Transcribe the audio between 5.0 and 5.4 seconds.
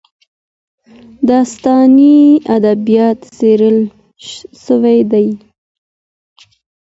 دي.